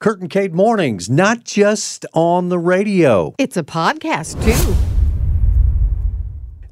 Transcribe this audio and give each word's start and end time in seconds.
Kurt 0.00 0.20
and 0.20 0.30
Kate 0.30 0.52
Mornings, 0.52 1.10
not 1.10 1.42
just 1.42 2.06
on 2.12 2.50
the 2.50 2.58
radio. 2.58 3.34
It's 3.36 3.56
a 3.56 3.64
podcast, 3.64 4.40
too. 4.44 4.76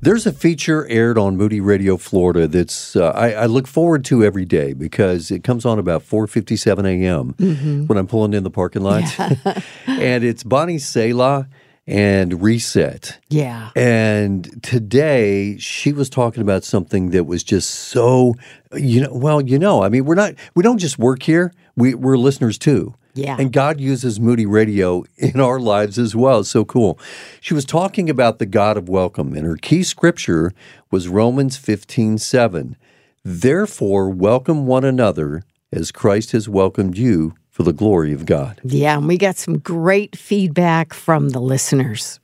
There's 0.00 0.28
a 0.28 0.32
feature 0.32 0.86
aired 0.86 1.18
on 1.18 1.36
Moody 1.36 1.60
Radio 1.60 1.96
Florida 1.96 2.46
that's 2.46 2.94
uh, 2.94 3.08
I, 3.08 3.32
I, 3.32 3.46
look 3.46 3.66
forward 3.66 4.04
to 4.04 4.22
every 4.22 4.44
day 4.44 4.74
because 4.74 5.32
it 5.32 5.42
comes 5.42 5.64
on 5.64 5.80
about 5.80 6.02
4:57 6.02 6.86
a.m. 6.86 7.32
Mm-hmm. 7.32 7.86
when 7.86 7.98
I'm 7.98 8.06
pulling 8.06 8.32
in 8.32 8.44
the 8.44 8.50
parking 8.50 8.82
lot, 8.82 9.02
yeah. 9.18 9.60
and 9.88 10.22
it's 10.22 10.44
Bonnie 10.44 10.78
Sala 10.78 11.48
and 11.88 12.40
Reset. 12.40 13.18
Yeah. 13.28 13.70
And 13.74 14.62
today 14.62 15.58
she 15.58 15.92
was 15.92 16.08
talking 16.08 16.42
about 16.42 16.62
something 16.62 17.10
that 17.10 17.24
was 17.24 17.42
just 17.42 17.70
so 17.70 18.36
you 18.76 19.00
know 19.00 19.12
well 19.12 19.40
you 19.40 19.58
know 19.58 19.82
I 19.82 19.88
mean 19.88 20.04
we're 20.04 20.14
not 20.14 20.34
we 20.54 20.62
don't 20.62 20.78
just 20.78 20.96
work 20.96 21.24
here 21.24 21.52
we 21.74 21.94
we're 21.94 22.16
listeners 22.16 22.56
too. 22.56 22.94
Yeah. 23.16 23.36
And 23.38 23.52
God 23.52 23.80
uses 23.80 24.20
Moody 24.20 24.46
Radio 24.46 25.04
in 25.16 25.40
our 25.40 25.58
lives 25.58 25.98
as 25.98 26.14
well. 26.14 26.40
It's 26.40 26.50
so 26.50 26.64
cool. 26.64 26.98
She 27.40 27.54
was 27.54 27.64
talking 27.64 28.10
about 28.10 28.38
the 28.38 28.46
God 28.46 28.76
of 28.76 28.88
welcome, 28.88 29.34
and 29.34 29.46
her 29.46 29.56
key 29.56 29.82
scripture 29.82 30.52
was 30.90 31.08
Romans 31.08 31.56
15 31.56 32.18
7. 32.18 32.76
Therefore, 33.24 34.08
welcome 34.08 34.66
one 34.66 34.84
another 34.84 35.42
as 35.72 35.90
Christ 35.90 36.32
has 36.32 36.48
welcomed 36.48 36.96
you 36.96 37.34
for 37.50 37.62
the 37.62 37.72
glory 37.72 38.12
of 38.12 38.26
God. 38.26 38.60
Yeah, 38.62 38.98
and 38.98 39.08
we 39.08 39.16
got 39.16 39.36
some 39.36 39.58
great 39.58 40.14
feedback 40.14 40.92
from 40.92 41.30
the 41.30 41.40
listeners. 41.40 42.20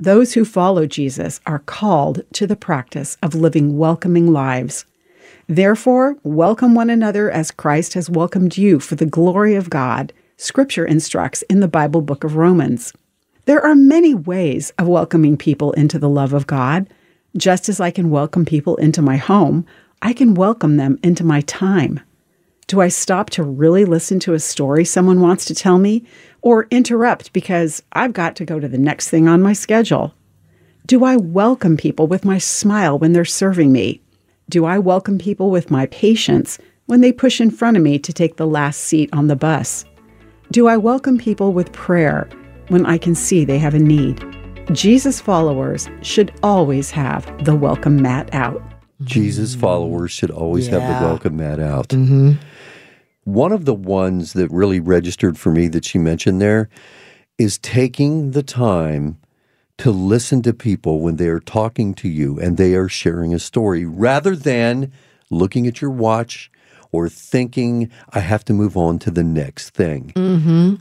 Those 0.00 0.32
who 0.32 0.44
follow 0.44 0.86
Jesus 0.86 1.40
are 1.46 1.60
called 1.60 2.22
to 2.32 2.46
the 2.46 2.56
practice 2.56 3.16
of 3.22 3.34
living 3.34 3.78
welcoming 3.78 4.32
lives. 4.32 4.86
Therefore, 5.48 6.16
welcome 6.22 6.74
one 6.74 6.90
another 6.90 7.30
as 7.30 7.50
Christ 7.50 7.94
has 7.94 8.08
welcomed 8.08 8.56
you 8.56 8.80
for 8.80 8.94
the 8.94 9.06
glory 9.06 9.54
of 9.54 9.70
God, 9.70 10.12
Scripture 10.36 10.84
instructs 10.84 11.42
in 11.42 11.60
the 11.60 11.68
Bible 11.68 12.00
book 12.00 12.24
of 12.24 12.36
Romans. 12.36 12.92
There 13.46 13.64
are 13.64 13.74
many 13.74 14.14
ways 14.14 14.72
of 14.78 14.88
welcoming 14.88 15.36
people 15.36 15.72
into 15.72 15.98
the 15.98 16.08
love 16.08 16.32
of 16.32 16.46
God. 16.46 16.88
Just 17.36 17.68
as 17.68 17.80
I 17.80 17.90
can 17.90 18.10
welcome 18.10 18.44
people 18.44 18.76
into 18.76 19.02
my 19.02 19.16
home, 19.16 19.66
I 20.00 20.12
can 20.12 20.34
welcome 20.34 20.76
them 20.76 20.98
into 21.02 21.24
my 21.24 21.42
time. 21.42 22.00
Do 22.66 22.80
I 22.80 22.88
stop 22.88 23.28
to 23.30 23.42
really 23.42 23.84
listen 23.84 24.18
to 24.20 24.34
a 24.34 24.40
story 24.40 24.84
someone 24.84 25.20
wants 25.20 25.44
to 25.46 25.54
tell 25.54 25.78
me, 25.78 26.04
or 26.40 26.66
interrupt 26.70 27.32
because 27.32 27.82
I've 27.92 28.14
got 28.14 28.36
to 28.36 28.44
go 28.44 28.58
to 28.58 28.68
the 28.68 28.78
next 28.78 29.10
thing 29.10 29.28
on 29.28 29.42
my 29.42 29.52
schedule? 29.52 30.14
Do 30.86 31.04
I 31.04 31.16
welcome 31.16 31.76
people 31.76 32.06
with 32.06 32.24
my 32.24 32.38
smile 32.38 32.98
when 32.98 33.12
they're 33.12 33.24
serving 33.24 33.72
me? 33.72 34.00
Do 34.50 34.66
I 34.66 34.78
welcome 34.78 35.16
people 35.16 35.50
with 35.50 35.70
my 35.70 35.86
patience 35.86 36.58
when 36.84 37.00
they 37.00 37.12
push 37.12 37.40
in 37.40 37.50
front 37.50 37.78
of 37.78 37.82
me 37.82 37.98
to 37.98 38.12
take 38.12 38.36
the 38.36 38.46
last 38.46 38.82
seat 38.82 39.08
on 39.14 39.26
the 39.26 39.36
bus? 39.36 39.86
Do 40.50 40.68
I 40.68 40.76
welcome 40.76 41.16
people 41.16 41.54
with 41.54 41.72
prayer 41.72 42.28
when 42.68 42.84
I 42.84 42.98
can 42.98 43.14
see 43.14 43.46
they 43.46 43.58
have 43.58 43.72
a 43.72 43.78
need? 43.78 44.22
Jesus 44.70 45.18
followers 45.18 45.88
should 46.02 46.30
always 46.42 46.90
have 46.90 47.44
the 47.46 47.54
welcome 47.54 48.02
mat 48.02 48.34
out. 48.34 48.62
Jesus 49.02 49.54
followers 49.54 50.10
should 50.10 50.30
always 50.30 50.68
yeah. 50.68 50.78
have 50.78 51.00
the 51.00 51.06
welcome 51.06 51.36
mat 51.38 51.58
out. 51.58 51.88
Mm-hmm. 51.88 52.32
One 53.24 53.50
of 53.50 53.64
the 53.64 53.74
ones 53.74 54.34
that 54.34 54.50
really 54.50 54.78
registered 54.78 55.38
for 55.38 55.52
me 55.52 55.68
that 55.68 55.86
she 55.86 55.96
mentioned 55.96 56.42
there 56.42 56.68
is 57.38 57.56
taking 57.58 58.32
the 58.32 58.42
time 58.42 59.18
to 59.78 59.90
listen 59.90 60.42
to 60.42 60.52
people 60.52 61.00
when 61.00 61.16
they 61.16 61.28
are 61.28 61.40
talking 61.40 61.94
to 61.94 62.08
you 62.08 62.38
and 62.38 62.56
they 62.56 62.74
are 62.74 62.88
sharing 62.88 63.34
a 63.34 63.38
story 63.38 63.84
rather 63.84 64.36
than 64.36 64.92
looking 65.30 65.66
at 65.66 65.80
your 65.80 65.90
watch 65.90 66.50
or 66.92 67.08
thinking, 67.08 67.90
I 68.10 68.20
have 68.20 68.44
to 68.44 68.52
move 68.52 68.76
on 68.76 69.00
to 69.00 69.10
the 69.10 69.24
next 69.24 69.70
thing. 69.70 70.12
Mm-hmm. 70.14 70.74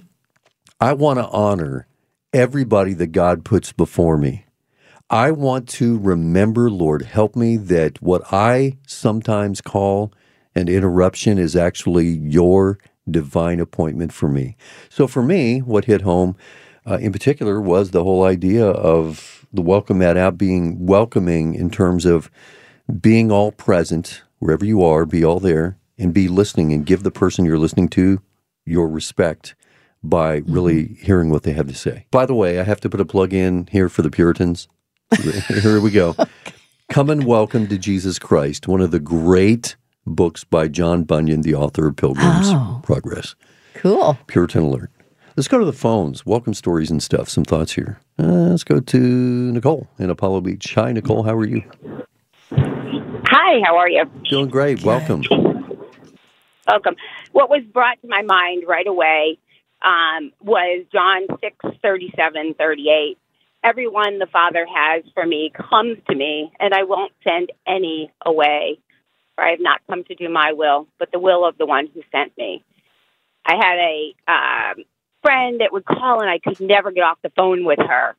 I 0.80 0.94
want 0.94 1.17
to 1.17 1.27
honor 1.27 1.88
everybody 2.33 2.94
that 2.94 3.08
God 3.08 3.44
puts 3.44 3.72
before 3.72 4.17
me. 4.17 4.45
I 5.09 5.31
want 5.31 5.67
to 5.69 5.97
remember, 5.97 6.69
Lord, 6.69 7.03
help 7.03 7.35
me 7.35 7.57
that 7.57 8.01
what 8.01 8.22
I 8.31 8.78
sometimes 8.88 9.62
call 9.62 10.13
an 10.56 10.68
interruption 10.68 11.38
is 11.38 11.56
actually 11.56 12.07
your 12.07 12.78
divine 13.09 13.59
appointment 13.59 14.13
for 14.13 14.29
me. 14.29 14.56
So 14.89 15.07
for 15.07 15.23
me, 15.23 15.59
what 15.59 15.85
hit 15.85 16.01
home 16.01 16.35
uh, 16.85 16.97
in 16.97 17.11
particular 17.11 17.61
was 17.61 17.91
the 17.91 18.03
whole 18.03 18.23
idea 18.23 18.66
of 18.66 19.45
the 19.53 19.61
welcome 19.61 19.99
mat 19.99 20.17
out 20.17 20.38
being 20.38 20.85
welcoming 20.85 21.55
in 21.55 21.69
terms 21.69 22.05
of 22.05 22.29
being 22.99 23.31
all 23.31 23.51
present 23.51 24.23
wherever 24.39 24.66
you 24.66 24.83
are, 24.83 25.05
be 25.05 25.23
all 25.23 25.39
there 25.39 25.77
and 25.97 26.13
be 26.13 26.27
listening 26.27 26.73
and 26.73 26.85
give 26.85 27.03
the 27.03 27.11
person 27.11 27.45
you're 27.45 27.57
listening 27.57 27.88
to 27.88 28.21
your 28.66 28.89
respect 28.89 29.55
by 30.03 30.38
really 30.45 30.83
mm-hmm. 30.83 31.05
hearing 31.05 31.29
what 31.29 31.44
they 31.44 31.53
have 31.53 31.67
to 31.67 31.75
say. 31.75 32.05
By 32.11 32.25
the 32.25 32.35
way, 32.35 32.59
I 32.59 32.63
have 32.63 32.81
to 32.81 32.89
put 32.89 33.00
a 33.00 33.05
plug 33.05 33.33
in 33.33 33.67
here 33.71 33.89
for 33.89 34.01
the 34.01 34.09
Puritans. 34.09 34.67
here 35.47 35.79
we 35.79 35.91
go. 35.91 36.15
Come 36.89 37.09
and 37.09 37.23
welcome 37.23 37.67
to 37.67 37.77
Jesus 37.77 38.19
Christ, 38.19 38.67
one 38.67 38.81
of 38.81 38.91
the 38.91 39.00
great 39.00 39.77
books 40.05 40.44
by 40.44 40.67
John 40.67 41.03
Bunyan, 41.03 41.41
the 41.41 41.55
author 41.55 41.88
of 41.88 41.95
Pilgrim's 41.95 42.50
oh, 42.50 42.81
Progress. 42.83 43.35
Cool. 43.75 44.17
Puritan 44.27 44.63
alert. 44.63 44.91
Let's 45.35 45.47
go 45.47 45.57
to 45.57 45.66
the 45.66 45.73
phones. 45.73 46.27
Welcome 46.27 46.53
stories 46.53 46.91
and 46.91 47.01
stuff. 47.01 47.27
Some 47.27 47.44
thoughts 47.44 47.71
here. 47.71 47.99
Uh, 48.19 48.51
let's 48.51 48.63
go 48.63 48.79
to 48.79 48.99
Nicole 49.51 49.88
in 49.97 50.11
Apollo 50.11 50.41
Beach. 50.41 50.75
Hi, 50.75 50.91
Nicole. 50.91 51.23
How 51.23 51.33
are 51.35 51.45
you? 51.45 51.63
Hi. 52.51 53.59
How 53.66 53.75
are 53.77 53.89
you? 53.89 54.03
Doing 54.29 54.47
great. 54.47 54.83
Welcome. 54.83 55.23
Welcome. 56.67 56.95
What 57.31 57.49
was 57.49 57.63
brought 57.73 57.99
to 58.03 58.07
my 58.07 58.21
mind 58.21 58.66
right 58.67 58.85
away 58.85 59.39
um, 59.81 60.31
was 60.39 60.85
John 60.91 61.23
six 61.41 61.55
thirty 61.81 62.13
seven 62.15 62.53
thirty 62.53 62.89
eight. 62.89 63.17
Everyone 63.63 64.19
the 64.19 64.27
Father 64.31 64.67
has 64.71 65.03
for 65.15 65.25
me 65.25 65.51
comes 65.55 65.97
to 66.09 66.15
me, 66.15 66.51
and 66.59 66.75
I 66.75 66.83
won't 66.83 67.11
send 67.23 67.51
any 67.65 68.11
away. 68.23 68.77
For 69.33 69.44
I 69.44 69.50
have 69.50 69.59
not 69.59 69.81
come 69.89 70.03
to 70.03 70.13
do 70.13 70.29
my 70.29 70.53
will, 70.53 70.88
but 71.00 71.11
the 71.11 71.17
will 71.17 71.44
of 71.44 71.57
the 71.57 71.65
one 71.65 71.88
who 71.91 72.01
sent 72.11 72.38
me. 72.38 72.63
I 73.47 73.55
had 73.55 73.77
a 73.79 74.31
um, 74.31 74.85
friend 75.23 75.61
that 75.61 75.72
would 75.72 75.85
call 75.85 76.22
and 76.22 76.29
I 76.29 76.38
could 76.38 76.59
never 76.59 76.91
get 76.91 77.01
off 77.01 77.17
the 77.23 77.31
phone 77.31 77.66
with 77.66 77.79
her. 77.79 78.16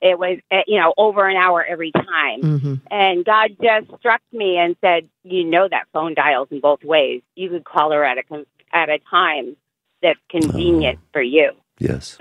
It 0.00 0.18
was, 0.18 0.38
uh, 0.52 0.62
you 0.66 0.78
know, 0.78 0.94
over 0.96 1.26
an 1.28 1.36
hour 1.36 1.64
every 1.64 1.90
time. 1.90 2.42
Mm-hmm. 2.42 2.74
And 2.90 3.24
God 3.24 3.56
just 3.60 3.86
struck 3.98 4.20
me 4.32 4.56
and 4.56 4.76
said, 4.80 5.08
you 5.24 5.44
know, 5.44 5.66
that 5.68 5.86
phone 5.92 6.14
dials 6.14 6.48
in 6.50 6.60
both 6.60 6.84
ways. 6.84 7.22
You 7.34 7.48
could 7.48 7.64
call 7.64 7.90
her 7.92 8.04
at 8.04 8.18
a, 8.18 8.46
at 8.72 8.90
a 8.90 8.98
time 9.10 9.56
that's 10.00 10.20
convenient 10.28 10.98
oh. 11.02 11.06
for 11.12 11.22
you. 11.22 11.52
Yes. 11.80 12.16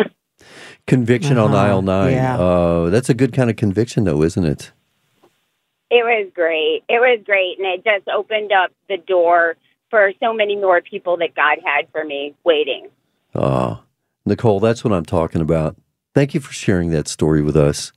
Conviction 0.88 1.38
uh-huh. 1.38 1.48
on 1.48 1.56
aisle 1.56 1.82
nine. 1.82 2.14
Yeah. 2.14 2.40
Uh, 2.40 2.90
that's 2.90 3.10
a 3.10 3.14
good 3.14 3.34
kind 3.34 3.50
of 3.50 3.58
conviction, 3.58 4.06
though, 4.06 4.24
isn't 4.24 4.46
it? 4.46 4.72
It 5.90 6.04
was 6.04 6.32
great. 6.34 6.84
It 6.90 7.00
was 7.00 7.20
great. 7.26 7.60
And 7.60 7.68
it 7.68 7.84
just 7.84 8.08
opened 8.08 8.52
up 8.52 8.72
the 8.90 8.98
door 8.98 9.56
for 9.90 10.12
so 10.22 10.34
many 10.34 10.56
more 10.56 10.82
people 10.82 11.18
that 11.18 11.36
God 11.36 11.60
had 11.64 11.90
for 11.92 12.04
me 12.04 12.36
waiting. 12.44 12.90
Oh, 13.36 13.82
Nicole, 14.28 14.60
that's 14.60 14.84
what 14.84 14.94
I'm 14.94 15.06
talking 15.06 15.42
about. 15.42 15.78
Thank 16.14 16.34
you 16.34 16.40
for 16.40 16.52
sharing 16.52 16.92
that 16.92 17.08
story 17.08 17.42
with 17.42 17.56
us. 17.56 17.92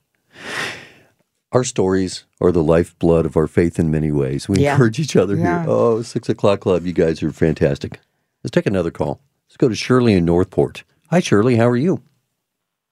Our 1.51 1.63
stories 1.65 2.23
are 2.39 2.51
the 2.51 2.63
lifeblood 2.63 3.25
of 3.25 3.35
our 3.35 3.47
faith 3.47 3.77
in 3.77 3.91
many 3.91 4.11
ways. 4.11 4.47
We 4.47 4.59
yeah. 4.59 4.71
encourage 4.71 4.99
each 4.99 5.17
other 5.17 5.35
yeah. 5.35 5.63
here. 5.63 5.69
Oh, 5.69 6.01
six 6.01 6.29
o'clock 6.29 6.61
club, 6.61 6.85
you 6.85 6.93
guys 6.93 7.21
are 7.21 7.31
fantastic. 7.31 7.99
Let's 8.43 8.51
take 8.51 8.65
another 8.65 8.91
call. 8.91 9.21
Let's 9.47 9.57
go 9.57 9.67
to 9.67 9.75
Shirley 9.75 10.13
in 10.13 10.23
Northport. 10.23 10.83
Hi, 11.09 11.19
Shirley. 11.19 11.57
How 11.57 11.67
are 11.67 11.75
you? 11.75 12.01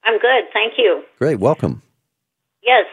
I'm 0.03 0.19
good. 0.19 0.43
Thank 0.51 0.73
you. 0.77 1.03
Great. 1.17 1.39
Welcome. 1.39 1.81
Yes. 2.61 2.85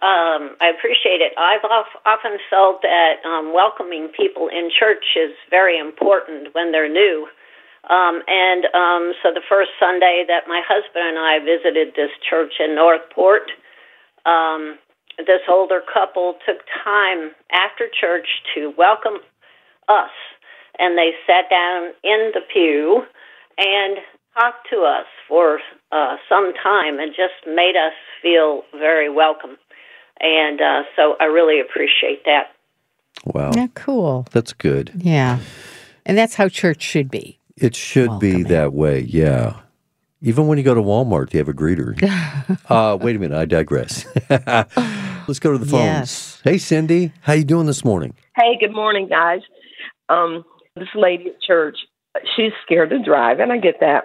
Um, 0.00 0.56
I 0.60 0.72
appreciate 0.76 1.20
it. 1.20 1.32
I've 1.36 1.64
often 2.06 2.38
felt 2.48 2.82
that 2.82 3.24
um, 3.24 3.52
welcoming 3.52 4.08
people 4.16 4.48
in 4.48 4.70
church 4.70 5.04
is 5.16 5.32
very 5.50 5.78
important 5.78 6.54
when 6.54 6.72
they're 6.72 6.88
new. 6.90 7.28
Um, 7.90 8.22
and 8.28 8.64
um, 8.74 9.12
so 9.22 9.34
the 9.34 9.42
first 9.48 9.70
Sunday 9.80 10.24
that 10.28 10.46
my 10.46 10.62
husband 10.66 11.16
and 11.16 11.18
I 11.18 11.38
visited 11.40 11.94
this 11.96 12.10
church 12.28 12.54
in 12.60 12.74
Northport, 12.74 13.50
um, 14.24 14.78
this 15.18 15.42
older 15.48 15.82
couple 15.92 16.34
took 16.46 16.58
time 16.84 17.32
after 17.52 17.88
church 17.88 18.26
to 18.54 18.72
welcome 18.78 19.18
us. 19.88 20.14
And 20.78 20.96
they 20.96 21.10
sat 21.26 21.50
down 21.50 21.90
in 22.02 22.32
the 22.32 22.40
pew 22.52 23.02
and 23.58 23.98
talked 24.34 24.68
to 24.70 24.82
us 24.82 25.06
for 25.28 25.58
uh, 25.90 26.16
some 26.28 26.52
time 26.62 26.98
and 26.98 27.12
just 27.12 27.46
made 27.46 27.74
us 27.76 27.92
feel 28.22 28.62
very 28.72 29.10
welcome. 29.10 29.58
And 30.20 30.60
uh, 30.60 30.82
so 30.96 31.16
I 31.20 31.24
really 31.24 31.60
appreciate 31.60 32.24
that. 32.24 32.52
Wow. 33.24 33.50
Yeah, 33.54 33.66
cool. 33.74 34.26
That's 34.30 34.52
good. 34.52 34.92
Yeah. 34.96 35.40
And 36.06 36.16
that's 36.16 36.34
how 36.34 36.48
church 36.48 36.82
should 36.82 37.10
be. 37.10 37.38
It 37.56 37.76
should 37.76 38.08
Welcoming. 38.08 38.42
be 38.44 38.48
that 38.50 38.72
way, 38.72 39.00
yeah. 39.00 39.60
Even 40.20 40.46
when 40.46 40.56
you 40.56 40.64
go 40.64 40.74
to 40.74 40.80
Walmart, 40.80 41.32
you 41.32 41.38
have 41.38 41.48
a 41.48 41.52
greeter. 41.52 42.00
uh, 42.70 42.96
wait 42.96 43.16
a 43.16 43.18
minute, 43.18 43.36
I 43.36 43.44
digress. 43.44 44.06
Let's 44.30 45.38
go 45.38 45.52
to 45.52 45.58
the 45.58 45.66
phones. 45.66 45.84
Yes. 45.84 46.40
Hey, 46.44 46.58
Cindy, 46.58 47.12
how 47.20 47.32
you 47.32 47.44
doing 47.44 47.66
this 47.66 47.84
morning? 47.84 48.14
Hey, 48.36 48.56
good 48.58 48.72
morning, 48.72 49.08
guys. 49.08 49.40
Um, 50.08 50.44
this 50.76 50.88
lady 50.94 51.28
at 51.28 51.40
church, 51.40 51.76
she's 52.36 52.52
scared 52.64 52.90
to 52.90 53.02
drive, 53.02 53.40
and 53.40 53.52
I 53.52 53.58
get 53.58 53.76
that. 53.80 54.04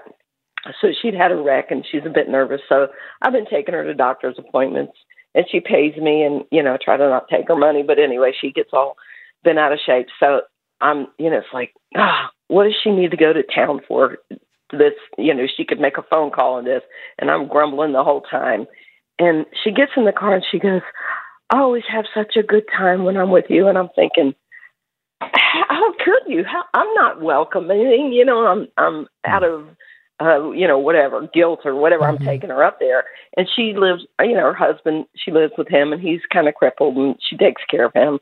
So 0.82 0.90
she'd 1.02 1.14
had 1.14 1.32
a 1.32 1.36
wreck, 1.36 1.72
and 1.72 1.86
she's 1.90 2.06
a 2.06 2.10
bit 2.10 2.30
nervous. 2.30 2.62
So 2.68 2.88
I've 3.22 3.34
been 3.34 3.46
taking 3.46 3.74
her 3.74 3.84
to 3.84 3.94
doctor's 3.94 4.38
appointments, 4.38 4.94
and 5.34 5.46
she 5.52 5.60
pays 5.60 5.96
me, 5.98 6.24
and 6.24 6.44
you 6.52 6.62
know, 6.62 6.74
I 6.74 6.78
try 6.84 6.98
to 6.98 7.10
not 7.10 7.30
take 7.30 7.48
her 7.48 7.56
money. 7.56 7.84
But 7.84 8.00
anyway, 8.00 8.34
she 8.40 8.52
gets 8.52 8.70
all 8.74 8.96
been 9.44 9.58
out 9.58 9.72
of 9.72 9.80
shape. 9.86 10.08
So 10.20 10.42
I'm, 10.82 11.08
you 11.18 11.30
know, 11.30 11.38
it's 11.38 11.48
like, 11.54 11.74
ah, 11.96 12.30
what 12.48 12.66
does 12.66 12.76
she 12.82 12.92
need 12.92 13.12
to 13.12 13.18
go 13.18 13.34
to 13.34 13.44
town 13.44 13.82
for? 13.88 14.18
This, 14.72 14.94
you 15.18 15.34
know, 15.34 15.48
she 15.48 15.64
could 15.64 15.80
make 15.80 15.98
a 15.98 16.04
phone 16.10 16.30
call 16.30 16.56
on 16.56 16.66
this, 16.66 16.84
and 17.20 17.32
I'm 17.32 17.48
grumbling 17.48 17.94
the 17.94 18.04
whole 18.04 18.22
time. 18.22 18.66
And 19.18 19.46
she 19.64 19.72
gets 19.72 19.94
in 19.96 20.06
the 20.06 20.12
car 20.12 20.36
and 20.36 20.46
she 20.50 20.60
goes, 20.60 20.82
I 21.50 21.60
always 21.60 21.84
have 21.90 22.06
such 22.14 22.36
a 22.36 22.44
good 22.44 22.66
time 22.76 23.04
when 23.04 23.18
I'm 23.18 23.32
with 23.32 23.46
you. 23.50 23.68
And 23.68 23.78
I'm 23.78 23.90
thinking, 23.96 24.36
how 25.22 25.94
could 26.04 26.24
you? 26.28 26.44
How, 26.44 26.64
I'm 26.74 26.94
not 26.94 27.22
welcoming. 27.22 28.12
You 28.14 28.26
know, 28.26 28.46
I'm 28.46 28.68
I'm 28.78 29.08
out 29.26 29.44
of 29.44 29.68
uh, 30.22 30.52
you 30.52 30.68
know 30.68 30.78
whatever 30.78 31.28
guilt 31.34 31.62
or 31.66 31.76
whatever. 31.76 32.04
Mm-hmm. 32.04 32.22
I'm 32.22 32.28
taking 32.28 32.50
her 32.50 32.64
up 32.64 32.80
there, 32.80 33.06
and 33.36 33.48
she 33.56 33.74
lives. 33.76 34.06
You 34.22 34.34
know, 34.34 34.42
her 34.42 34.54
husband. 34.54 35.06
She 35.16 35.32
lives 35.32 35.54
with 35.58 35.68
him, 35.70 35.92
and 35.92 36.02
he's 36.02 36.22
kind 36.32 36.48
of 36.48 36.56
crippled, 36.56 36.98
and 36.98 37.16
she 37.28 37.36
takes 37.38 37.62
care 37.70 37.86
of 37.86 37.94
him. 37.94 38.20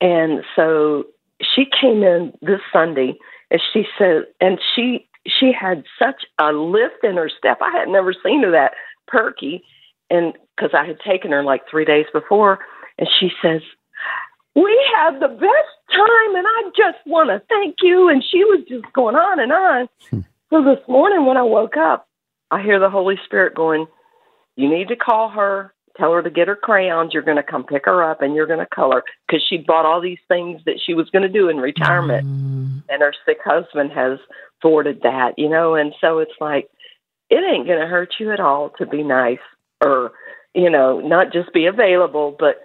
And 0.00 0.42
so 0.54 1.04
she 1.42 1.64
came 1.64 2.02
in 2.02 2.32
this 2.42 2.60
Sunday, 2.72 3.14
and 3.50 3.60
she 3.72 3.84
said, 3.98 4.24
and 4.40 4.58
she 4.74 5.08
she 5.26 5.52
had 5.52 5.84
such 5.98 6.24
a 6.38 6.52
lift 6.52 7.02
in 7.02 7.16
her 7.16 7.28
step. 7.28 7.58
I 7.60 7.76
had 7.76 7.88
never 7.88 8.12
seen 8.12 8.42
her 8.44 8.50
that 8.52 8.72
perky, 9.08 9.64
and 10.10 10.32
because 10.56 10.70
I 10.72 10.86
had 10.86 10.98
taken 11.00 11.32
her 11.32 11.42
like 11.42 11.62
three 11.68 11.84
days 11.84 12.06
before, 12.12 12.60
and 12.98 13.08
she 13.18 13.30
says, 13.42 13.62
"We 14.54 14.92
had 14.94 15.20
the 15.20 15.28
best 15.28 15.74
time, 15.90 16.36
and 16.36 16.46
I 16.46 16.62
just 16.76 16.98
want 17.06 17.30
to 17.30 17.42
thank 17.48 17.76
you." 17.82 18.08
And 18.08 18.22
she 18.24 18.44
was 18.44 18.64
just 18.68 18.90
going 18.92 19.16
on 19.16 19.40
and 19.40 19.52
on. 19.52 19.88
Hmm. 20.10 20.20
So 20.50 20.62
this 20.62 20.86
morning 20.88 21.26
when 21.26 21.36
I 21.36 21.42
woke 21.42 21.76
up, 21.76 22.08
I 22.50 22.62
hear 22.62 22.78
the 22.78 22.90
Holy 22.90 23.18
Spirit 23.24 23.54
going, 23.54 23.86
"You 24.56 24.68
need 24.68 24.88
to 24.88 24.96
call 24.96 25.28
her." 25.30 25.72
Tell 25.96 26.12
her 26.12 26.22
to 26.22 26.30
get 26.30 26.48
her 26.48 26.56
crayons. 26.56 27.12
You're 27.14 27.22
going 27.22 27.36
to 27.36 27.42
come 27.42 27.64
pick 27.64 27.86
her 27.86 28.02
up 28.02 28.22
and 28.22 28.34
you're 28.34 28.46
going 28.46 28.58
to 28.58 28.66
color 28.66 29.02
because 29.26 29.42
she 29.48 29.58
bought 29.58 29.86
all 29.86 30.00
these 30.00 30.18
things 30.28 30.60
that 30.66 30.80
she 30.84 30.94
was 30.94 31.08
going 31.10 31.22
to 31.22 31.28
do 31.28 31.48
in 31.48 31.56
retirement. 31.56 32.26
Mm. 32.26 32.82
And 32.88 33.02
her 33.02 33.14
sick 33.24 33.38
husband 33.44 33.92
has 33.92 34.18
thwarted 34.60 35.00
that, 35.02 35.34
you 35.38 35.48
know. 35.48 35.74
And 35.74 35.94
so 36.00 36.18
it's 36.18 36.38
like, 36.40 36.68
it 37.30 37.36
ain't 37.36 37.66
going 37.66 37.80
to 37.80 37.86
hurt 37.86 38.14
you 38.20 38.32
at 38.32 38.40
all 38.40 38.70
to 38.78 38.86
be 38.86 39.02
nice 39.02 39.38
or 39.84 40.12
you 40.54 40.70
know 40.70 41.00
not 41.00 41.32
just 41.32 41.52
be 41.52 41.66
available 41.66 42.34
but 42.38 42.56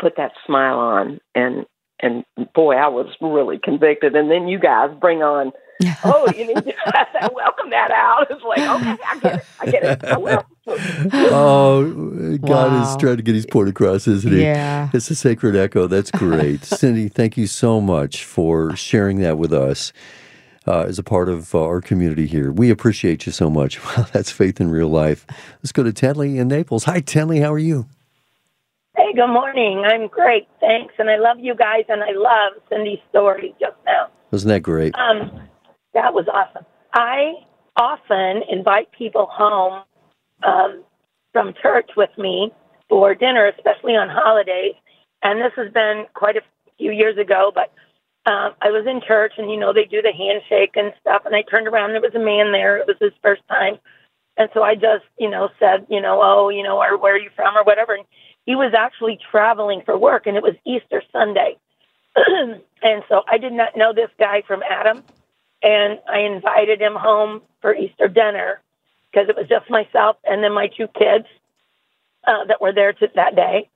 put 0.00 0.16
that 0.16 0.32
smile 0.46 0.78
on 0.78 1.18
and 1.34 1.64
and 2.00 2.24
boy 2.54 2.74
i 2.74 2.88
was 2.88 3.06
really 3.20 3.58
convicted 3.62 4.14
and 4.14 4.30
then 4.30 4.48
you 4.48 4.58
guys 4.58 4.90
bring 5.00 5.22
on 5.22 5.52
oh 6.04 6.30
you 6.36 6.46
need 6.46 6.64
to 6.64 6.74
welcome 7.34 7.70
that 7.70 7.90
out 7.90 8.26
it's 8.30 8.42
like 8.42 8.58
okay 8.60 8.96
i 9.08 9.18
get 9.18 9.34
it 9.34 9.44
i 9.60 9.66
get 9.66 9.82
it 9.84 10.04
i 10.04 10.16
will 10.16 10.44
oh 11.32 12.36
god 12.38 12.72
wow. 12.72 12.82
is 12.82 12.96
trying 12.96 13.16
to 13.16 13.22
get 13.22 13.34
his 13.34 13.46
point 13.46 13.68
across 13.68 14.06
isn't 14.06 14.32
he 14.32 14.42
yeah 14.42 14.88
it's 14.92 15.10
a 15.10 15.14
sacred 15.14 15.56
echo 15.56 15.86
that's 15.86 16.10
great 16.10 16.64
cindy 16.64 17.08
thank 17.08 17.36
you 17.36 17.46
so 17.46 17.80
much 17.80 18.24
for 18.24 18.74
sharing 18.76 19.20
that 19.20 19.38
with 19.38 19.52
us 19.52 19.92
uh, 20.66 20.82
as 20.82 20.98
a 20.98 21.02
part 21.02 21.28
of 21.28 21.54
uh, 21.54 21.62
our 21.62 21.80
community 21.80 22.26
here. 22.26 22.52
We 22.52 22.70
appreciate 22.70 23.26
you 23.26 23.32
so 23.32 23.50
much. 23.50 23.80
Well, 23.90 24.06
that's 24.12 24.30
faith 24.30 24.60
in 24.60 24.70
real 24.70 24.88
life. 24.88 25.26
Let's 25.62 25.72
go 25.72 25.82
to 25.82 25.90
Tenley 25.90 26.38
in 26.38 26.48
Naples. 26.48 26.84
Hi, 26.84 27.00
Tenley. 27.00 27.40
How 27.40 27.52
are 27.52 27.58
you? 27.58 27.86
Hey, 28.96 29.12
good 29.14 29.26
morning. 29.32 29.82
I'm 29.84 30.06
great. 30.06 30.46
Thanks. 30.60 30.94
And 30.98 31.10
I 31.10 31.16
love 31.16 31.38
you 31.40 31.54
guys, 31.54 31.84
and 31.88 32.02
I 32.02 32.12
love 32.12 32.62
Cindy's 32.68 33.00
story 33.08 33.54
just 33.58 33.76
now. 33.84 34.08
Wasn't 34.30 34.48
that 34.48 34.60
great? 34.60 34.94
Um, 34.94 35.40
that 35.94 36.14
was 36.14 36.26
awesome. 36.32 36.64
I 36.92 37.34
often 37.76 38.42
invite 38.48 38.90
people 38.92 39.28
home 39.30 39.82
um, 40.42 40.84
from 41.32 41.54
church 41.62 41.90
with 41.96 42.10
me 42.18 42.52
for 42.88 43.14
dinner, 43.14 43.46
especially 43.46 43.92
on 43.92 44.08
holidays. 44.08 44.74
And 45.22 45.40
this 45.40 45.52
has 45.56 45.72
been 45.72 46.06
quite 46.14 46.36
a 46.36 46.42
few 46.78 46.92
years 46.92 47.18
ago, 47.18 47.52
but 47.54 47.72
um, 48.30 48.52
I 48.60 48.70
was 48.70 48.86
in 48.86 49.00
church 49.06 49.34
and, 49.38 49.50
you 49.50 49.58
know, 49.58 49.72
they 49.72 49.84
do 49.84 50.02
the 50.02 50.12
handshake 50.12 50.72
and 50.74 50.92
stuff. 51.00 51.22
And 51.24 51.34
I 51.34 51.42
turned 51.42 51.68
around, 51.68 51.90
and 51.90 51.94
there 51.94 52.10
was 52.10 52.14
a 52.14 52.24
man 52.24 52.52
there. 52.52 52.78
It 52.78 52.86
was 52.86 52.96
his 53.00 53.12
first 53.22 53.42
time. 53.48 53.78
And 54.36 54.48
so 54.54 54.62
I 54.62 54.74
just, 54.74 55.04
you 55.18 55.28
know, 55.28 55.48
said, 55.58 55.86
you 55.88 56.00
know, 56.00 56.20
oh, 56.22 56.48
you 56.48 56.62
know, 56.62 56.80
or 56.80 56.96
where 56.98 57.14
are 57.14 57.18
you 57.18 57.30
from 57.34 57.56
or 57.56 57.64
whatever. 57.64 57.94
And 57.94 58.04
he 58.46 58.54
was 58.54 58.72
actually 58.76 59.18
traveling 59.30 59.82
for 59.84 59.98
work 59.98 60.26
and 60.26 60.36
it 60.36 60.42
was 60.42 60.54
Easter 60.66 61.02
Sunday. 61.12 61.56
and 62.16 63.02
so 63.08 63.22
I 63.28 63.38
did 63.38 63.52
not 63.52 63.76
know 63.76 63.92
this 63.92 64.10
guy 64.18 64.42
from 64.46 64.62
Adam. 64.68 65.02
And 65.62 65.98
I 66.08 66.20
invited 66.20 66.80
him 66.80 66.94
home 66.94 67.42
for 67.60 67.74
Easter 67.74 68.08
dinner 68.08 68.60
because 69.10 69.28
it 69.28 69.36
was 69.36 69.48
just 69.48 69.70
myself 69.70 70.16
and 70.24 70.42
then 70.42 70.52
my 70.52 70.68
two 70.68 70.88
kids 70.88 71.26
uh, 72.26 72.44
that 72.48 72.60
were 72.60 72.72
there 72.72 72.92
to, 72.92 73.08
that 73.14 73.36
day. 73.36 73.68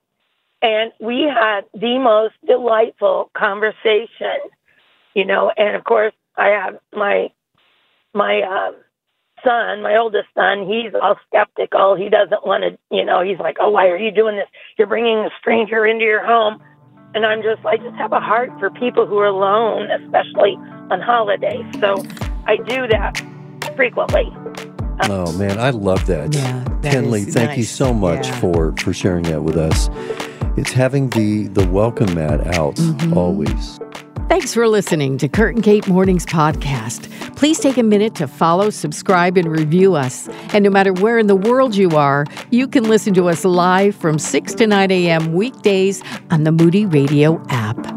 And 0.61 0.91
we 0.99 1.23
had 1.23 1.61
the 1.73 1.99
most 1.99 2.33
delightful 2.47 3.29
conversation 3.35 4.39
you 5.15 5.25
know 5.25 5.51
and 5.57 5.75
of 5.75 5.83
course 5.83 6.13
i 6.37 6.49
have 6.49 6.77
my 6.93 7.31
my 8.13 8.41
uh, 8.41 8.71
son 9.43 9.81
my 9.81 9.97
oldest 9.97 10.27
son 10.35 10.67
he's 10.67 10.93
all 11.01 11.15
skeptical. 11.27 11.95
He 11.95 12.09
doesn't 12.09 12.45
want 12.45 12.63
to 12.63 12.77
you 12.95 13.03
know 13.03 13.21
he's 13.21 13.39
like 13.39 13.57
oh 13.59 13.69
why 13.69 13.87
are 13.87 13.97
you 13.97 14.11
doing 14.11 14.35
this? 14.35 14.47
You're 14.77 14.87
bringing 14.87 15.19
a 15.19 15.29
stranger 15.39 15.85
into 15.85 16.05
your 16.05 16.25
home 16.25 16.61
and 17.15 17.25
i'm 17.25 17.41
just 17.41 17.65
i 17.65 17.77
just 17.77 17.95
have 17.95 18.11
a 18.11 18.19
heart 18.19 18.51
for 18.59 18.69
people 18.69 19.05
who 19.05 19.17
are 19.17 19.25
alone 19.27 19.89
especially 19.91 20.55
on 20.91 21.01
holidays 21.01 21.65
so 21.79 21.95
i 22.45 22.57
do 22.57 22.87
that 22.87 23.21
frequently 23.75 24.31
oh 25.09 25.31
man 25.37 25.57
i 25.59 25.71
love 25.71 26.05
that, 26.05 26.33
yeah, 26.35 26.63
that 26.81 26.93
Tenley, 26.93 27.23
thank 27.23 27.49
nice. 27.49 27.57
you 27.57 27.63
so 27.63 27.93
much 27.93 28.27
yeah. 28.27 28.39
for 28.39 28.75
for 28.77 28.93
sharing 28.93 29.23
that 29.23 29.41
with 29.41 29.57
us 29.57 29.89
it's 30.57 30.71
having 30.71 31.09
the 31.09 31.47
the 31.49 31.67
welcome 31.67 32.13
mat 32.15 32.55
out 32.55 32.75
mm-hmm. 32.75 33.17
always. 33.17 33.79
Thanks 34.29 34.53
for 34.53 34.67
listening 34.69 35.17
to 35.17 35.27
Kurt 35.27 35.55
and 35.55 35.63
Kate 35.63 35.85
Mornings 35.87 36.25
podcast. 36.25 37.09
Please 37.35 37.59
take 37.59 37.77
a 37.77 37.83
minute 37.83 38.15
to 38.15 38.27
follow, 38.27 38.69
subscribe, 38.69 39.37
and 39.37 39.51
review 39.51 39.95
us. 39.95 40.27
And 40.53 40.63
no 40.63 40.69
matter 40.69 40.93
where 40.93 41.17
in 41.17 41.27
the 41.27 41.35
world 41.35 41.75
you 41.75 41.91
are, 41.91 42.25
you 42.49 42.67
can 42.67 42.85
listen 42.85 43.13
to 43.15 43.29
us 43.29 43.45
live 43.45 43.95
from 43.95 44.19
6 44.19 44.53
to 44.55 44.67
9 44.67 44.91
a.m. 44.91 45.33
weekdays 45.33 46.01
on 46.31 46.43
the 46.43 46.51
Moody 46.51 46.85
Radio 46.85 47.43
app. 47.49 47.94